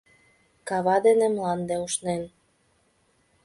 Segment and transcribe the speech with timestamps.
[0.67, 2.23] Кава дене мланде ушнен.